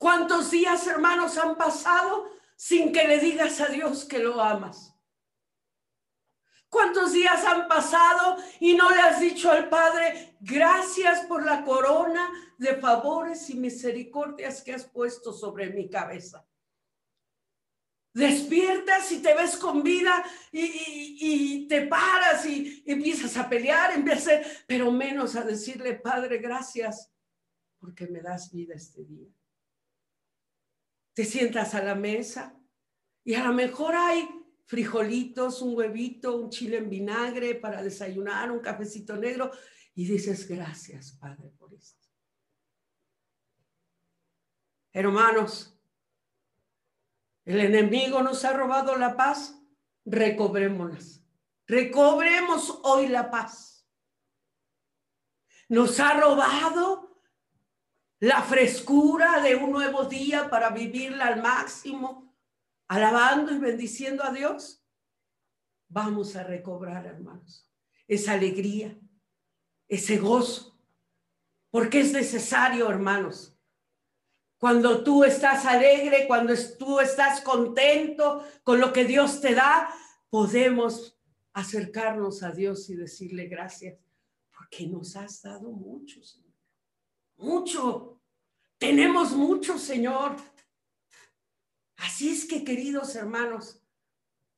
¿Cuántos 0.06 0.52
días, 0.52 0.86
hermanos, 0.86 1.36
han 1.36 1.58
pasado 1.58 2.30
sin 2.56 2.94
que 2.94 3.08
le 3.08 3.18
digas 3.18 3.60
a 3.60 3.70
Dios 3.70 4.06
que 4.06 4.20
lo 4.20 4.40
amas? 4.40 4.96
¿Cuántos 6.70 7.12
días 7.14 7.44
han 7.44 7.68
pasado 7.68 8.38
y 8.60 8.76
no 8.76 8.92
le 8.92 9.02
has 9.02 9.20
dicho 9.20 9.50
al 9.50 9.68
Padre, 9.68 10.38
gracias 10.42 11.22
por 11.22 11.44
la 11.44 11.64
corona 11.64 12.30
de 12.60 12.76
favores 12.76 13.50
y 13.50 13.56
misericordias 13.56 14.62
que 14.62 14.76
has 14.76 14.86
puesto 14.86 15.34
sobre 15.34 15.72
mi 15.72 15.90
cabeza? 15.90 16.46
despiertas 18.14 19.12
y 19.12 19.24
te 19.24 19.34
ves 19.34 19.58
con 19.58 19.82
vida 19.82 20.24
y, 20.52 21.68
te 21.68 21.82
paras 21.88 22.46
y 22.46 22.84
empiezas 22.86 23.36
a 23.38 23.50
pelear, 23.50 23.92
empiezas, 23.92 24.64
pero 24.68 24.92
menos 24.92 25.36
a 25.36 25.42
decirle, 25.42 25.96
Padre, 25.96 26.38
gracias 26.38 27.12
porque 27.80 28.06
me 28.06 28.22
das 28.22 28.52
vida 28.52 28.76
este 28.76 29.04
día. 29.04 29.28
Te 31.16 31.24
sientas 31.24 31.74
a 31.74 31.82
la 31.82 31.96
mesa 31.96 32.60
y 33.24 33.34
a 33.34 33.44
lo 33.46 33.54
mejor 33.54 33.96
hay 33.96 34.28
frijolitos, 34.66 35.62
un 35.62 35.76
huevito, 35.76 36.36
un 36.36 36.50
chile 36.50 36.78
en 36.78 36.90
vinagre 36.90 37.56
para 37.56 37.82
desayunar, 37.82 38.52
un 38.52 38.60
cafecito 38.60 39.16
negro 39.16 39.52
y 39.96 40.06
dices 40.06 40.48
gracias, 40.48 41.14
Padre, 41.14 41.50
por 41.58 41.74
esto. 41.74 42.06
Hermanos, 44.92 45.80
el 47.46 47.62
enemigo 47.62 48.22
nos 48.22 48.44
ha 48.44 48.54
robado 48.54 48.98
la 48.98 49.16
paz, 49.16 49.58
recobrémonos. 50.04 51.24
Recobremos 51.66 52.80
hoy 52.84 53.08
la 53.08 53.32
paz. 53.32 53.88
Nos 55.70 56.00
ha 56.00 56.20
robado 56.20 57.15
la 58.26 58.42
frescura 58.42 59.42
de 59.42 59.56
un 59.56 59.72
nuevo 59.72 60.06
día 60.06 60.50
para 60.50 60.70
vivirla 60.70 61.28
al 61.28 61.42
máximo, 61.42 62.36
alabando 62.88 63.54
y 63.54 63.60
bendiciendo 63.60 64.24
a 64.24 64.32
Dios. 64.32 64.84
Vamos 65.88 66.36
a 66.36 66.44
recobrar, 66.44 67.06
hermanos, 67.06 67.70
esa 68.08 68.34
alegría, 68.34 68.98
ese 69.88 70.18
gozo, 70.18 70.78
porque 71.70 72.02
es 72.02 72.14
necesario, 72.14 72.90
hermanos 72.90 73.56
cuando 74.58 75.04
tú 75.04 75.24
estás 75.24 75.66
alegre, 75.66 76.26
cuando 76.28 76.54
tú 76.80 77.00
estás 77.00 77.42
contento 77.42 78.44
con 78.64 78.80
lo 78.80 78.92
que 78.92 79.06
Dios 79.06 79.40
te 79.40 79.54
da, 79.54 79.88
podemos 80.30 81.20
acercarnos 81.54 82.42
a 82.42 82.52
Dios 82.52 82.90
y 82.90 82.96
decirle 82.96 83.46
gracias, 83.46 84.00
porque 84.58 84.88
nos 84.88 85.16
has 85.18 85.44
dado 85.44 85.72
mucho. 85.72 86.20
Mucho. 87.38 88.15
Tenemos 88.86 89.32
mucho, 89.32 89.80
Señor. 89.80 90.36
Así 91.98 92.30
es 92.30 92.46
que, 92.46 92.64
queridos 92.64 93.16
hermanos, 93.16 93.82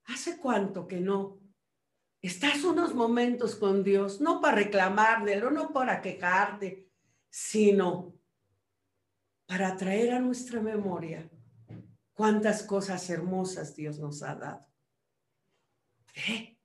¿hace 0.04 0.38
cuánto 0.38 0.86
que 0.86 1.00
no? 1.00 1.40
Estás 2.22 2.66
unos 2.66 2.94
momentos 2.94 3.56
con 3.56 3.86
Dios, 3.86 4.20
no 4.20 4.42
para 4.42 4.56
reclamarle, 4.56 5.40
no 5.40 5.72
para 5.72 6.02
quejarte, 6.02 6.90
sino 7.30 8.20
para 9.46 9.78
traer 9.78 10.16
a 10.16 10.20
nuestra 10.20 10.60
memoria 10.60 11.30
cuántas 12.12 12.64
cosas 12.64 13.10
hermosas 13.10 13.78
Dios 13.78 13.98
nos 13.98 14.24
ha 14.24 14.36
dado. 14.36 14.68
¿Eh? 16.28 16.60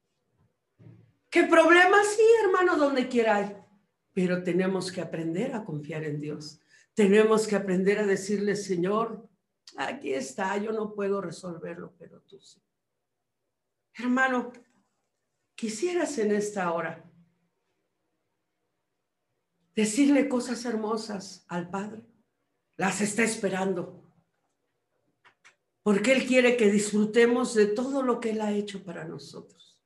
¿Qué 1.31 1.45
problemas? 1.45 2.09
Sí, 2.09 2.25
hermano, 2.45 2.76
donde 2.76 3.07
quiera 3.07 3.37
hay. 3.37 3.57
Pero 4.12 4.42
tenemos 4.42 4.90
que 4.90 5.00
aprender 5.00 5.54
a 5.54 5.64
confiar 5.64 6.02
en 6.02 6.19
Dios. 6.21 6.59
Tenemos 6.94 7.46
que 7.46 7.56
aprender 7.56 7.99
a 7.99 8.06
decirle, 8.06 8.54
Señor, 8.54 9.28
aquí 9.76 10.12
está, 10.12 10.56
yo 10.58 10.72
no 10.72 10.94
puedo 10.94 11.20
resolverlo, 11.20 11.94
pero 11.99 12.20
tú 12.22 12.38
sí. 12.40 12.61
Hermano, 13.94 14.52
quisieras 15.54 16.18
en 16.18 16.32
esta 16.32 16.72
hora 16.72 17.04
decirle 19.75 20.28
cosas 20.28 20.64
hermosas 20.64 21.44
al 21.49 21.70
Padre 21.70 22.02
las 22.76 23.00
está 23.00 23.22
esperando. 23.22 24.02
Porque 25.82 26.12
Él 26.12 26.26
quiere 26.26 26.56
que 26.56 26.70
disfrutemos 26.70 27.54
de 27.54 27.66
todo 27.66 28.02
lo 28.02 28.20
que 28.20 28.30
Él 28.30 28.40
ha 28.40 28.52
hecho 28.52 28.84
para 28.84 29.04
nosotros. 29.04 29.80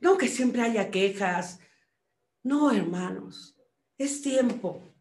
No 0.00 0.18
que 0.18 0.28
siempre 0.28 0.62
haya 0.62 0.90
quejas. 0.90 1.60
No, 2.42 2.70
hermanos. 2.70 3.56
Es 3.98 4.22
tiempo 4.22 4.95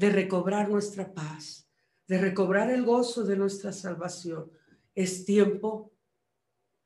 de 0.00 0.10
recobrar 0.10 0.68
nuestra 0.68 1.12
paz, 1.12 1.68
de 2.08 2.18
recobrar 2.18 2.70
el 2.70 2.84
gozo 2.84 3.24
de 3.24 3.36
nuestra 3.36 3.72
salvación. 3.72 4.50
Es 4.94 5.24
tiempo 5.24 5.92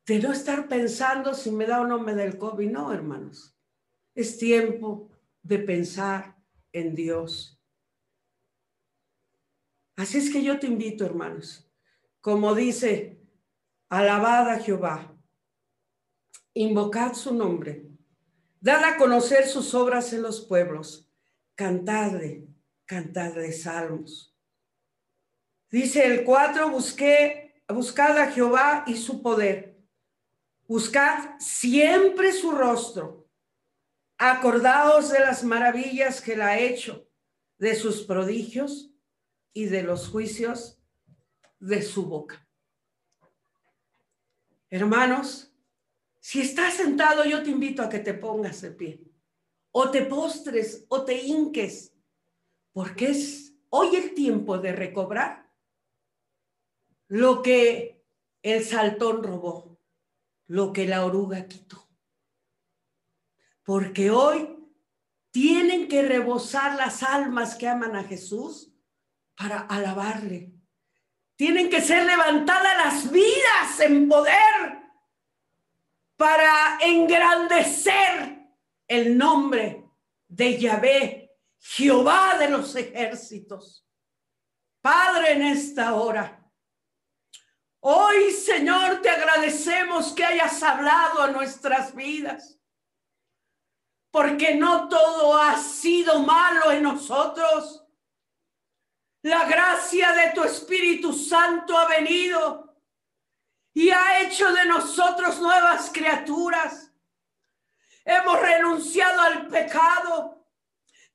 de 0.04 0.18
no 0.18 0.32
estar 0.32 0.68
pensando 0.68 1.32
si 1.32 1.50
me 1.50 1.66
da 1.66 1.80
o 1.80 1.86
no 1.86 2.00
me 2.00 2.14
da 2.14 2.24
el 2.24 2.36
COVID. 2.36 2.70
No, 2.70 2.92
hermanos. 2.92 3.56
Es 4.14 4.36
tiempo 4.36 5.10
de 5.42 5.58
pensar 5.60 6.36
en 6.72 6.94
Dios 6.94 7.54
Así 9.96 10.18
es 10.18 10.30
que 10.30 10.42
yo 10.42 10.58
te 10.58 10.66
invito, 10.66 11.04
hermanos, 11.04 11.70
como 12.20 12.54
dice, 12.54 13.20
alabad 13.88 14.50
a 14.50 14.58
Jehová, 14.58 15.16
invocad 16.52 17.14
su 17.14 17.32
nombre, 17.32 17.86
dad 18.60 18.82
a 18.84 18.96
conocer 18.96 19.46
sus 19.46 19.72
obras 19.74 20.12
en 20.12 20.22
los 20.22 20.40
pueblos, 20.40 21.08
cantadle, 21.54 22.48
cantadle 22.86 23.52
salmos. 23.52 24.34
Dice 25.70 26.04
el 26.04 26.24
4, 26.24 26.70
busqué, 26.70 27.62
buscad 27.68 28.18
a 28.18 28.30
Jehová 28.30 28.84
y 28.86 28.96
su 28.96 29.22
poder, 29.22 29.76
buscad 30.68 31.38
siempre 31.38 32.32
su 32.32 32.52
rostro, 32.52 33.28
acordaos 34.18 35.10
de 35.10 35.20
las 35.20 35.42
maravillas 35.42 36.20
que 36.20 36.34
él 36.34 36.42
ha 36.42 36.58
hecho, 36.58 37.08
de 37.58 37.74
sus 37.74 38.02
prodigios 38.02 38.90
y 39.52 39.66
de 39.66 39.82
los 39.82 40.08
juicios 40.08 40.78
de 41.58 41.82
su 41.82 42.06
boca. 42.06 42.46
Hermanos, 44.70 45.52
si 46.20 46.40
estás 46.40 46.74
sentado, 46.74 47.24
yo 47.24 47.42
te 47.42 47.50
invito 47.50 47.82
a 47.82 47.88
que 47.88 48.00
te 48.00 48.14
pongas 48.14 48.60
de 48.60 48.70
pie, 48.72 49.00
o 49.70 49.90
te 49.90 50.02
postres, 50.02 50.84
o 50.88 51.04
te 51.04 51.14
hinques, 51.14 51.93
porque 52.74 53.10
es 53.10 53.54
hoy 53.70 53.96
el 53.96 54.14
tiempo 54.14 54.58
de 54.58 54.72
recobrar 54.72 55.50
lo 57.08 57.40
que 57.40 58.04
el 58.42 58.64
saltón 58.64 59.22
robó, 59.22 59.80
lo 60.48 60.72
que 60.72 60.86
la 60.86 61.06
oruga 61.06 61.46
quitó. 61.46 61.88
Porque 63.62 64.10
hoy 64.10 64.58
tienen 65.30 65.88
que 65.88 66.02
rebosar 66.02 66.74
las 66.74 67.02
almas 67.02 67.54
que 67.54 67.68
aman 67.68 67.94
a 67.96 68.04
Jesús 68.04 68.72
para 69.36 69.60
alabarle. 69.60 70.52
Tienen 71.36 71.70
que 71.70 71.80
ser 71.80 72.04
levantadas 72.04 72.76
las 72.76 73.12
vidas 73.12 73.80
en 73.80 74.08
poder 74.08 74.82
para 76.16 76.78
engrandecer 76.82 78.48
el 78.88 79.16
nombre 79.16 79.88
de 80.28 80.58
Yahvé, 80.58 81.23
Jehová 81.66 82.36
de 82.38 82.50
los 82.50 82.76
ejércitos. 82.76 83.86
Padre, 84.80 85.32
en 85.32 85.42
esta 85.42 85.94
hora, 85.94 86.46
hoy 87.80 88.32
Señor 88.32 89.00
te 89.00 89.08
agradecemos 89.08 90.12
que 90.12 90.24
hayas 90.24 90.62
hablado 90.62 91.22
a 91.22 91.30
nuestras 91.30 91.94
vidas, 91.94 92.60
porque 94.10 94.54
no 94.54 94.88
todo 94.88 95.36
ha 95.36 95.56
sido 95.56 96.20
malo 96.20 96.70
en 96.70 96.82
nosotros 96.82 97.84
la 99.24 99.46
gracia 99.46 100.12
de 100.12 100.32
tu 100.34 100.44
Espíritu 100.44 101.14
Santo 101.14 101.78
ha 101.78 101.88
venido 101.88 102.76
y 103.72 103.88
ha 103.88 104.20
hecho 104.20 104.52
de 104.52 104.66
nosotros 104.66 105.40
nuevas 105.40 105.90
criaturas. 105.90 106.92
Hemos 108.04 108.38
renunciado 108.38 109.22
al 109.22 109.48
pecado, 109.48 110.43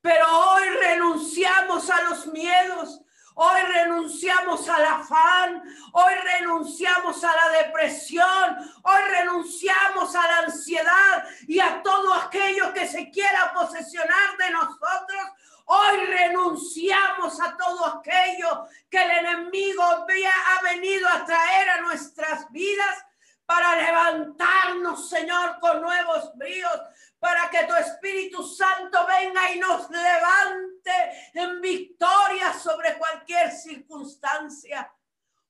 pero 0.01 0.25
hoy 0.27 0.69
renunciamos 0.69 1.89
a 1.89 2.01
los 2.03 2.27
miedos, 2.27 3.01
Hoy 3.41 3.61
renunciamos 3.61 4.67
al 4.67 4.83
afán, 4.83 5.63
hoy 5.93 6.13
renunciamos 6.13 7.23
a 7.23 7.33
la 7.33 7.63
depresión, 7.63 8.57
hoy 8.83 9.01
renunciamos 9.17 10.13
a 10.13 10.27
la 10.27 10.37
ansiedad 10.39 11.25
y 11.47 11.61
a 11.61 11.81
todo 11.81 12.15
aquello 12.15 12.73
que 12.73 12.85
se 12.85 13.09
quiera 13.09 13.53
posesionar 13.53 14.35
de 14.39 14.49
nosotros. 14.49 15.21
Hoy 15.63 16.05
renunciamos 16.07 17.39
a 17.39 17.55
todo 17.55 17.85
aquello 17.85 18.67
que 18.89 19.01
el 19.01 19.09
enemigo 19.09 19.83
ha 19.83 20.61
venido 20.61 21.07
a 21.07 21.23
traer 21.23 21.69
a 21.69 21.81
nuestras 21.83 22.51
vidas 22.51 23.05
para 23.45 23.73
levantarnos, 23.77 25.09
Señor, 25.09 25.59
con 25.61 25.81
nuevos 25.81 26.29
bríos, 26.35 26.77
para 27.19 27.49
que 27.49 27.65
tu 27.65 27.75
Espíritu 27.75 28.43
Santo 28.43 29.05
venga 29.05 29.51
y 29.51 29.59
nos 29.59 29.89
levante 29.89 31.29
en 31.33 31.61
victoria 31.61 32.53
sobre 32.53 32.97
cualquier 32.97 33.51
circunstancia. 33.51 34.91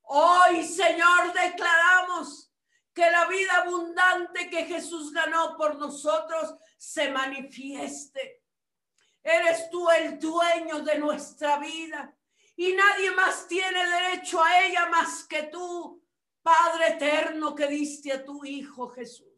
Hoy, 0.03 0.65
Señor, 0.65 1.31
declaramos 1.31 2.51
que 2.93 3.09
la 3.09 3.25
vida 3.25 3.57
abundante 3.57 4.49
que 4.49 4.65
Jesús 4.65 5.13
ganó 5.13 5.55
por 5.55 5.75
nosotros 5.77 6.55
se 6.77 7.11
manifieste. 7.11 8.43
Eres 9.21 9.69
tú 9.69 9.89
el 9.91 10.19
dueño 10.19 10.79
de 10.79 10.97
nuestra 10.97 11.57
vida 11.59 12.15
y 12.55 12.73
nadie 12.73 13.11
más 13.11 13.47
tiene 13.47 13.85
derecho 13.87 14.43
a 14.43 14.65
ella 14.65 14.87
más 14.87 15.23
que 15.25 15.43
tú, 15.43 16.03
Padre 16.41 16.89
eterno 16.89 17.53
que 17.53 17.67
diste 17.67 18.11
a 18.11 18.25
tu 18.25 18.43
Hijo 18.43 18.89
Jesús. 18.89 19.28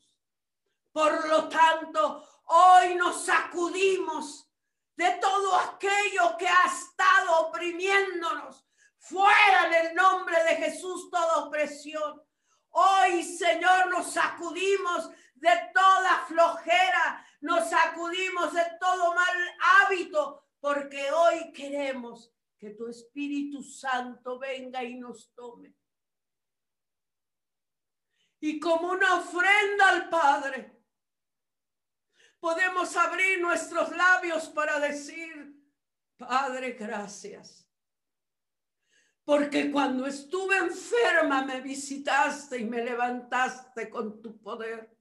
Por 0.92 1.28
lo 1.28 1.48
tanto, 1.48 2.24
hoy 2.46 2.96
nos 2.96 3.26
sacudimos 3.26 4.50
de 4.96 5.12
todo 5.22 5.56
aquello 5.56 6.38
que 6.38 6.48
ha 6.48 6.66
estado 6.66 7.48
oprimiéndonos, 7.48 8.66
Fuera 9.02 9.66
en 9.66 9.88
el 9.88 9.96
nombre 9.96 10.44
de 10.44 10.58
Jesús 10.58 11.10
toda 11.10 11.46
opresión. 11.46 12.22
Hoy, 12.70 13.24
Señor, 13.24 13.90
nos 13.90 14.14
sacudimos 14.14 15.10
de 15.34 15.50
toda 15.74 16.24
flojera, 16.28 17.26
nos 17.42 17.68
sacudimos 17.68 18.54
de 18.54 18.64
todo 18.80 19.16
mal 19.16 19.58
hábito, 19.82 20.46
porque 20.60 21.12
hoy 21.12 21.52
queremos 21.52 22.32
que 22.60 22.70
tu 22.70 22.88
Espíritu 22.88 23.64
Santo 23.64 24.38
venga 24.38 24.84
y 24.84 24.94
nos 25.00 25.34
tome. 25.34 25.76
Y 28.40 28.60
como 28.60 28.92
una 28.92 29.16
ofrenda 29.16 29.90
al 29.90 30.10
Padre, 30.10 30.81
podemos 32.42 32.98
abrir 32.98 33.40
nuestros 33.40 33.96
labios 33.96 34.50
para 34.50 34.80
decir, 34.80 35.56
Padre, 36.18 36.72
gracias. 36.72 37.70
Porque 39.24 39.72
cuando 39.72 40.08
estuve 40.08 40.58
enferma 40.58 41.46
me 41.46 41.62
visitaste 41.62 42.58
y 42.58 42.66
me 42.66 42.84
levantaste 42.84 43.90
con 43.90 44.20
tu 44.22 44.42
poder. 44.42 44.92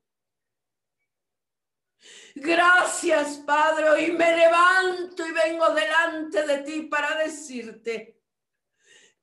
Gracias, 2.35 3.38
Padre. 3.38 3.90
Hoy 3.90 4.12
me 4.12 4.37
levanto 4.37 5.26
y 5.26 5.33
vengo 5.33 5.70
delante 5.70 6.46
de 6.46 6.59
ti 6.59 6.83
para 6.83 7.16
decirte 7.16 8.22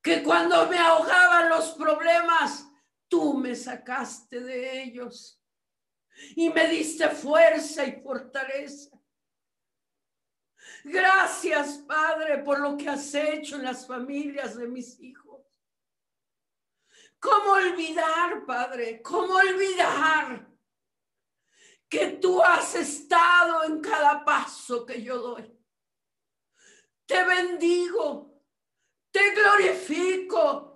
que 0.02 0.24
cuando 0.24 0.68
me 0.68 0.80
ahogaban 0.80 1.50
los 1.50 1.72
problemas, 1.74 2.68
tú 3.08 3.36
me 3.36 3.56
sacaste 3.56 4.40
de 4.40 4.84
ellos 4.84 5.38
y 6.36 6.50
me 6.50 6.68
diste 6.68 7.10
fuerza 7.10 7.86
y 7.86 8.02
fortaleza. 8.02 8.98
Gracias, 10.84 11.80
Padre, 11.80 12.40
por 12.40 12.60
lo 12.60 12.78
que 12.78 12.90
has 12.90 13.14
hecho 13.14 13.58
en 13.58 13.64
las 13.64 13.86
familias 13.86 14.56
de 14.56 14.68
mis 14.68 15.00
hijos. 15.00 15.42
¿Cómo 17.20 17.52
olvidar, 17.54 18.46
Padre? 18.46 19.02
¿Cómo 19.02 19.36
olvidar 19.36 20.48
que 21.90 22.12
tú 22.22 22.42
has 22.42 22.76
estado 22.76 23.64
en 23.64 23.82
cada 23.82 24.24
paso 24.24 24.86
que 24.86 25.02
yo 25.02 25.18
doy? 25.18 25.54
Te 27.06 27.24
bendigo, 27.24 28.44
te 29.12 29.32
glorifico, 29.32 30.67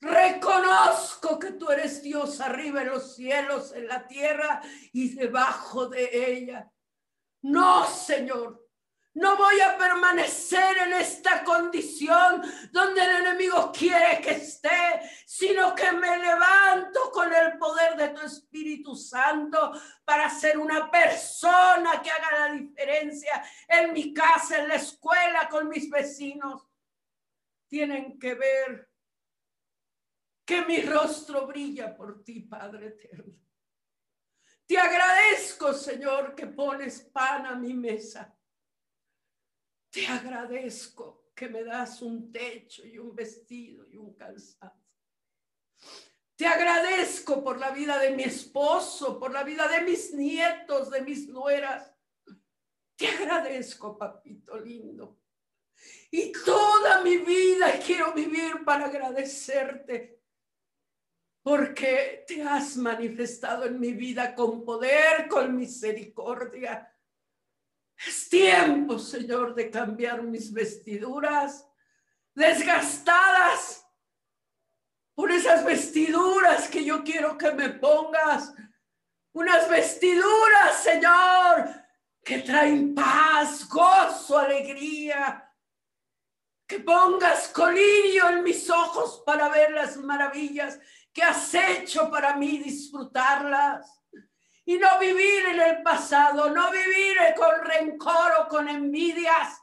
reconozco 0.00 1.38
que 1.38 1.52
tú 1.52 1.70
eres 1.70 2.02
Dios 2.02 2.40
arriba 2.40 2.82
en 2.82 2.88
los 2.88 3.14
cielos, 3.14 3.72
en 3.72 3.86
la 3.86 4.06
tierra 4.06 4.62
y 4.92 5.14
debajo 5.14 5.86
de 5.88 6.32
ella. 6.32 6.70
No, 7.42 7.86
Señor, 7.86 8.66
no 9.14 9.36
voy 9.36 9.60
a 9.60 9.76
permanecer 9.76 10.78
en 10.78 10.92
esta 10.92 11.42
condición 11.42 12.42
donde 12.70 13.02
el 13.02 13.26
enemigo 13.26 13.72
quiere 13.76 14.20
que 14.20 14.30
esté, 14.30 15.00
sino 15.26 15.74
que 15.74 15.90
me 15.90 16.16
levanto 16.16 17.10
con 17.10 17.32
el 17.32 17.58
poder 17.58 17.96
de 17.96 18.10
tu 18.10 18.20
Espíritu 18.22 18.94
Santo 18.94 19.72
para 20.04 20.30
ser 20.30 20.58
una 20.58 20.88
persona 20.90 22.00
que 22.00 22.10
haga 22.10 22.48
la 22.48 22.52
diferencia 22.54 23.42
en 23.66 23.92
mi 23.92 24.14
casa, 24.14 24.58
en 24.58 24.68
la 24.68 24.76
escuela, 24.76 25.48
con 25.48 25.68
mis 25.68 25.90
vecinos. 25.90 26.68
Tienen 27.66 28.16
que 28.18 28.34
ver 28.34 28.89
que 30.50 30.62
mi 30.62 30.82
rostro 30.82 31.46
brilla 31.46 31.96
por 31.96 32.24
ti, 32.24 32.40
Padre 32.40 32.88
eterno. 32.88 33.34
Te 34.66 34.76
agradezco, 34.78 35.72
Señor, 35.72 36.34
que 36.34 36.46
pones 36.48 37.00
pan 37.12 37.46
a 37.46 37.54
mi 37.54 37.74
mesa 37.74 38.36
te 39.90 40.06
agradezco 40.06 41.32
que 41.34 41.48
me 41.48 41.64
das 41.64 42.00
un 42.00 42.30
techo 42.30 42.86
y 42.86 42.96
un 42.98 43.14
vestido 43.14 43.84
y 43.86 43.96
un 43.96 44.14
calzado. 44.14 44.78
Te 46.36 46.46
agradezco 46.46 47.42
por 47.42 47.58
la 47.58 47.70
vida 47.70 47.98
de 47.98 48.10
mi 48.12 48.22
esposo, 48.22 49.18
por 49.18 49.32
la 49.32 49.42
vida 49.42 49.66
de 49.68 49.82
mis 49.82 50.14
nietos, 50.14 50.90
de 50.90 51.02
mis 51.02 51.28
nueras. 51.28 51.92
Te 52.96 53.08
agradezco, 53.08 53.98
papito 53.98 54.58
lindo. 54.58 55.18
Y 56.10 56.32
toda 56.32 57.02
mi 57.02 57.16
vida 57.18 57.80
quiero 57.84 58.12
vivir 58.12 58.64
para 58.64 58.86
agradecerte, 58.86 60.19
porque 61.42 62.24
te 62.26 62.42
has 62.42 62.76
manifestado 62.76 63.64
en 63.64 63.80
mi 63.80 63.92
vida 63.92 64.34
con 64.34 64.64
poder, 64.64 65.28
con 65.28 65.56
misericordia 65.56 66.90
es 68.06 68.28
tiempo, 68.28 68.98
Señor, 68.98 69.54
de 69.54 69.70
cambiar 69.70 70.22
mis 70.22 70.52
vestiduras 70.52 71.66
desgastadas 72.34 73.86
por 75.14 75.30
esas 75.30 75.64
vestiduras 75.64 76.68
que 76.68 76.82
yo 76.82 77.04
quiero 77.04 77.36
que 77.36 77.52
me 77.52 77.68
pongas. 77.68 78.54
Unas 79.32 79.68
vestiduras, 79.68 80.82
Señor, 80.82 81.68
que 82.24 82.38
traen 82.38 82.94
paz, 82.94 83.68
gozo, 83.68 84.38
alegría. 84.38 85.46
Que 86.66 86.80
pongas 86.80 87.48
colirio 87.48 88.30
en 88.30 88.42
mis 88.42 88.70
ojos 88.70 89.22
para 89.26 89.48
ver 89.50 89.72
las 89.72 89.98
maravillas 89.98 90.80
que 91.12 91.22
has 91.22 91.52
hecho 91.54 92.10
para 92.10 92.36
mí 92.36 92.58
disfrutarlas 92.58 94.02
y 94.64 94.78
no 94.78 94.98
vivir 95.00 95.46
en 95.46 95.60
el 95.60 95.82
pasado, 95.82 96.50
no 96.50 96.70
vivir 96.70 97.16
con 97.36 97.64
rencor 97.64 98.32
o 98.40 98.48
con 98.48 98.68
envidias, 98.68 99.60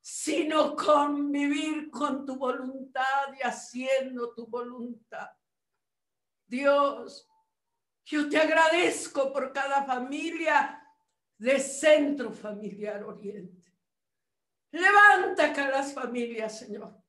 sino 0.00 0.76
con 0.76 1.32
vivir 1.32 1.90
con 1.90 2.24
tu 2.24 2.36
voluntad 2.36 3.34
y 3.38 3.42
haciendo 3.44 4.32
tu 4.34 4.46
voluntad. 4.46 5.28
Dios, 6.46 7.28
yo 8.04 8.28
te 8.28 8.38
agradezco 8.38 9.32
por 9.32 9.52
cada 9.52 9.84
familia 9.84 10.80
de 11.36 11.58
Centro 11.58 12.30
Familiar 12.30 13.02
Oriente. 13.02 13.72
Levanta 14.70 15.46
acá 15.46 15.68
las 15.68 15.92
familias, 15.92 16.60
Señor. 16.60 17.05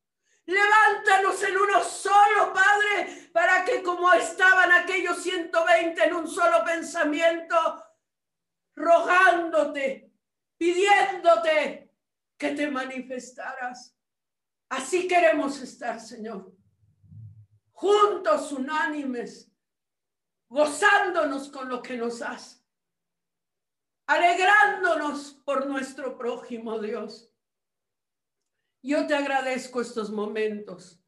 Levántanos 0.48 1.44
en 1.44 1.58
uno 1.58 1.84
solo, 1.84 2.54
Padre, 2.54 3.30
para 3.34 3.66
que 3.66 3.84
como 3.84 4.12
estaban 4.14 4.72
aquellos 4.72 5.22
120 5.22 6.02
en 6.02 6.14
un 6.14 6.26
solo 6.26 6.64
pensamiento, 6.64 7.84
rogándote, 8.74 10.10
pidiéndote 10.58 11.94
que 12.38 12.52
te 12.52 12.72
manifestaras. 12.72 13.94
Así 14.70 15.06
queremos 15.06 15.60
estar, 15.62 16.00
Señor, 16.00 16.56
juntos, 17.74 18.54
unánimes, 18.54 19.52
gozándonos 20.48 21.50
con 21.50 21.68
lo 21.68 21.82
que 21.82 21.98
nos 21.98 22.22
has, 22.22 22.66
alegrándonos 24.08 25.42
por 25.44 25.68
nuestro 25.68 26.18
prójimo, 26.18 26.80
Dios 26.80 27.27
yo 28.82 29.08
te 29.08 29.16
agradezco 29.16 29.82
estos 29.82 30.12
momentos. 30.12 31.02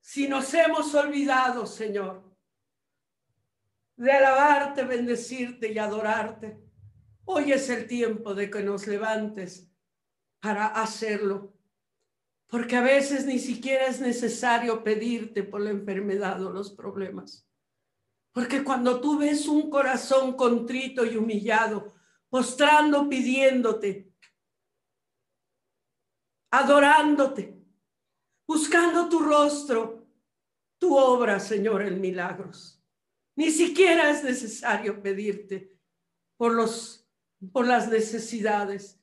Si 0.00 0.26
nos 0.28 0.52
hemos 0.54 0.94
olvidado, 0.94 1.66
Señor, 1.66 2.24
de 3.96 4.12
alabarte, 4.12 4.84
bendecirte 4.84 5.72
y 5.72 5.78
adorarte, 5.78 6.58
hoy 7.24 7.52
es 7.52 7.68
el 7.68 7.86
tiempo 7.86 8.34
de 8.34 8.50
que 8.50 8.62
nos 8.62 8.86
levantes 8.86 9.70
para 10.40 10.66
hacerlo. 10.66 11.54
Porque 12.46 12.76
a 12.76 12.80
veces 12.80 13.26
ni 13.26 13.38
siquiera 13.38 13.86
es 13.86 14.00
necesario 14.00 14.82
pedirte 14.82 15.42
por 15.42 15.60
la 15.60 15.70
enfermedad 15.70 16.42
o 16.42 16.50
los 16.50 16.70
problemas. 16.72 17.46
Porque 18.32 18.64
cuando 18.64 19.00
tú 19.00 19.18
ves 19.18 19.46
un 19.46 19.68
corazón 19.68 20.34
contrito 20.34 21.04
y 21.04 21.16
humillado, 21.16 21.92
postrando, 22.30 23.08
pidiéndote, 23.08 24.07
adorándote, 26.50 27.54
buscando 28.46 29.08
tu 29.08 29.20
rostro, 29.20 30.06
tu 30.78 30.96
obra, 30.96 31.40
Señor, 31.40 31.82
en 31.82 32.00
milagros. 32.00 32.82
Ni 33.36 33.50
siquiera 33.50 34.10
es 34.10 34.24
necesario 34.24 35.02
pedirte 35.02 35.78
por, 36.36 36.54
los, 36.54 37.06
por 37.52 37.66
las 37.66 37.88
necesidades, 37.88 39.00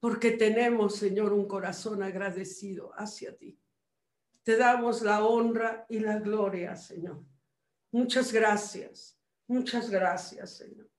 porque 0.00 0.32
tenemos, 0.32 0.96
Señor, 0.96 1.32
un 1.32 1.46
corazón 1.46 2.02
agradecido 2.02 2.92
hacia 2.96 3.36
ti. 3.36 3.58
Te 4.42 4.56
damos 4.56 5.02
la 5.02 5.24
honra 5.24 5.86
y 5.88 5.98
la 5.98 6.18
gloria, 6.18 6.76
Señor. 6.76 7.24
Muchas 7.90 8.32
gracias, 8.32 9.18
muchas 9.46 9.88
gracias, 9.88 10.56
Señor. 10.56 10.90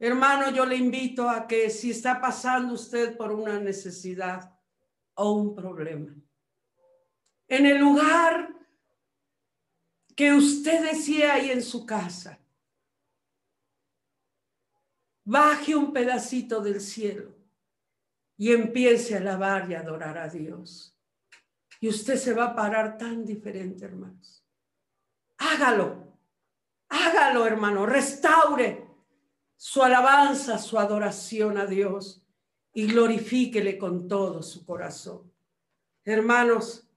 Hermano, 0.00 0.52
yo 0.52 0.64
le 0.64 0.76
invito 0.76 1.28
a 1.28 1.48
que 1.48 1.70
si 1.70 1.90
está 1.90 2.20
pasando 2.20 2.74
usted 2.74 3.16
por 3.16 3.32
una 3.32 3.58
necesidad, 3.58 4.57
o 5.18 5.32
un 5.32 5.54
problema. 5.54 6.14
En 7.48 7.66
el 7.66 7.78
lugar 7.78 8.54
que 10.14 10.32
usted 10.32 10.92
decía 10.92 11.34
ahí 11.34 11.50
en 11.50 11.62
su 11.62 11.84
casa, 11.84 12.38
baje 15.24 15.74
un 15.74 15.92
pedacito 15.92 16.60
del 16.60 16.80
cielo 16.80 17.34
y 18.36 18.52
empiece 18.52 19.14
a 19.14 19.18
alabar 19.18 19.68
y 19.68 19.74
adorar 19.74 20.18
a 20.18 20.28
Dios. 20.28 20.96
Y 21.80 21.88
usted 21.88 22.16
se 22.16 22.32
va 22.32 22.46
a 22.46 22.54
parar 22.54 22.96
tan 22.96 23.24
diferente, 23.24 23.84
hermanos. 23.84 24.44
Hágalo. 25.38 26.16
Hágalo, 26.88 27.44
hermano. 27.44 27.86
Restaure 27.86 28.86
su 29.56 29.82
alabanza, 29.82 30.58
su 30.58 30.78
adoración 30.78 31.58
a 31.58 31.66
Dios 31.66 32.24
y 32.72 32.86
glorifíquele 32.86 33.78
con 33.78 34.08
todo 34.08 34.42
su 34.42 34.64
corazón. 34.64 35.32
Hermanos, 36.04 36.88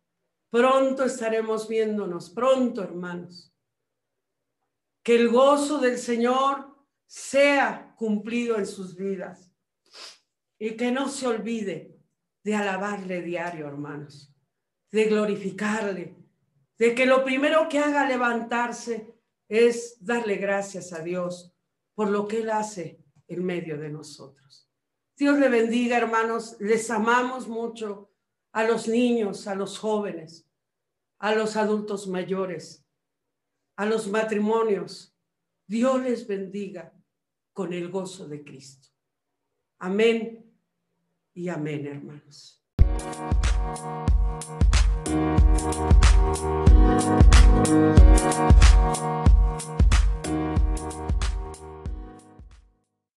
pronto 0.50 1.04
estaremos 1.06 1.68
viéndonos, 1.68 2.30
pronto, 2.30 2.84
hermanos. 2.84 3.54
Que 5.04 5.16
el 5.16 5.30
gozo 5.30 5.80
del 5.80 5.98
Señor 5.98 6.72
sea 7.06 7.94
cumplido 7.98 8.58
en 8.58 8.68
sus 8.68 8.96
vidas 8.96 9.52
y 10.60 10.78
que 10.78 10.92
no 10.92 11.10
se 11.10 11.28
olvide 11.28 12.00
de 12.44 12.56
alabarle 12.56 13.22
diario, 13.22 13.68
hermanos, 13.68 14.34
de 14.92 15.06
glorificarle, 15.06 16.16
de 16.78 16.96
que 16.96 17.06
lo 17.06 17.24
primero 17.24 17.68
que 17.68 17.80
haga 17.80 18.08
levantarse 18.08 19.14
es 19.48 19.98
darle 20.00 20.36
gracias 20.36 20.94
a 20.94 21.00
Dios 21.00 21.54
por 21.94 22.10
lo 22.10 22.28
que 22.28 22.42
Él 22.42 22.50
hace 22.50 23.04
en 23.28 23.44
medio 23.44 23.78
de 23.78 23.90
nosotros. 23.90 24.71
Dios 25.18 25.38
le 25.40 25.50
bendiga, 25.50 25.98
hermanos. 25.98 26.58
Les 26.60 26.90
amamos 26.90 27.48
mucho 27.48 28.12
a 28.52 28.64
los 28.64 28.88
niños, 28.88 29.48
a 29.48 29.56
los 29.56 29.78
jóvenes, 29.78 30.48
a 31.20 31.36
los 31.36 31.56
adultos 31.56 32.08
mayores, 32.08 32.86
a 33.76 33.86
los 33.86 34.08
matrimonios. 34.08 35.16
Dios 35.68 36.02
les 36.02 36.28
bendiga 36.28 36.94
con 37.54 37.74
el 37.74 37.90
gozo 37.90 38.28
de 38.28 38.44
Cristo. 38.44 38.90
Amén 39.80 40.46
y 41.34 41.50
amén, 41.50 41.88
hermanos. 41.88 42.62